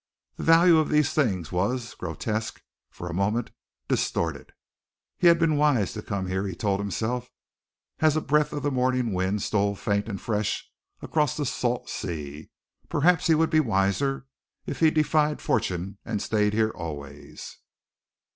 The 0.37 0.43
value 0.43 0.79
of 0.79 0.89
these 0.89 1.13
things 1.13 1.51
was, 1.51 1.93
grotesque, 1.93 2.59
for 2.89 3.07
a 3.07 3.13
moment, 3.13 3.51
distorted. 3.87 4.51
He 5.19 5.27
had 5.27 5.37
been 5.37 5.57
wise 5.57 5.93
to 5.93 6.01
come 6.01 6.25
here, 6.25 6.47
he 6.47 6.55
told 6.55 6.79
himself, 6.79 7.29
as 7.99 8.15
a 8.15 8.21
breath 8.21 8.51
of 8.51 8.63
the 8.63 8.71
morning 8.71 9.13
wind 9.13 9.43
stole, 9.43 9.75
faint 9.75 10.09
and 10.09 10.19
fresh, 10.19 10.67
across 11.03 11.37
the 11.37 11.45
salt 11.45 11.87
sea. 11.87 12.49
Perhaps 12.89 13.27
he 13.27 13.35
would 13.35 13.51
be 13.51 13.59
wiser 13.59 14.21
still 14.65 14.71
if 14.71 14.79
he 14.79 14.89
defied 14.89 15.39
fortune 15.39 15.99
and 16.03 16.19
stayed 16.19 16.53
here 16.53 16.71
always. 16.71 17.57